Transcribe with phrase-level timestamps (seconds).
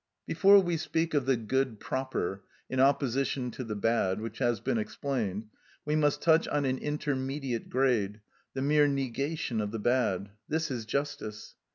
[0.25, 4.79] Before we speak of the good proper, in opposition to the bad, which has been
[4.79, 5.49] explained,
[5.85, 8.19] we must touch on an intermediate grade,
[8.55, 11.53] the mere negation of the bad: this is justice.